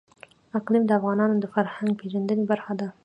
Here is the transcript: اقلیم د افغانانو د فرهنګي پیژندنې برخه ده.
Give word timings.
اقلیم 0.59 0.83
د 0.87 0.91
افغانانو 0.99 1.35
د 1.39 1.45
فرهنګي 1.53 1.95
پیژندنې 2.01 2.43
برخه 2.51 2.73
ده. 2.79 2.87